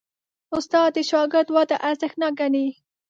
[0.55, 2.67] استاد د شاګرد وده ارزښتناک ګڼي.